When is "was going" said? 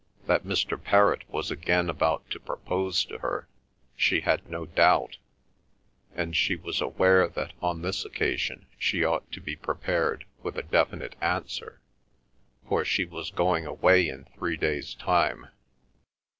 13.05-13.67